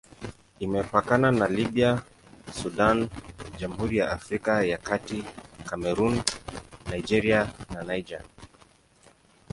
Imepakana 0.65 1.27
na 1.39 1.45
Libya, 1.57 1.91
Sudan, 2.59 2.97
Jamhuri 3.59 3.95
ya 4.01 4.07
Afrika 4.17 4.53
ya 4.71 4.77
Kati, 4.87 5.19
Kamerun, 5.67 6.15
Nigeria 6.91 7.41
na 7.73 7.81
Niger. 7.89 8.23